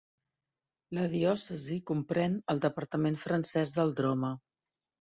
La 0.99 1.03
diòcesi 1.11 1.77
comprèn 1.91 2.41
el 2.57 2.65
departament 2.67 3.23
francès 3.29 3.79
del 3.81 3.99
Droma. 4.03 4.37